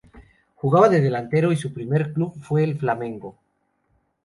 Jugaba 0.55 0.89
de 0.89 0.99
delantero 0.99 1.51
y 1.51 1.57
su 1.57 1.71
primer 1.73 2.11
club 2.11 2.33
fue 2.41 2.63
el 2.63 2.75
Flamengo. 2.75 3.37